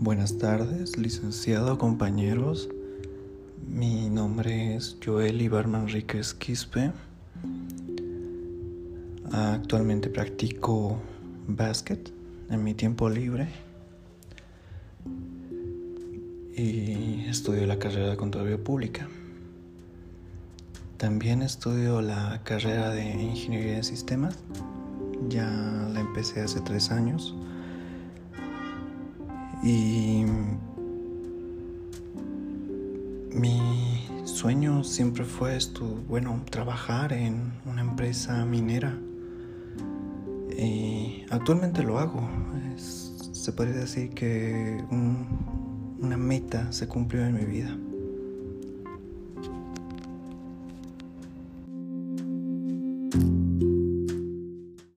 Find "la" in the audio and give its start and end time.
17.66-17.80, 22.02-22.40, 25.92-25.98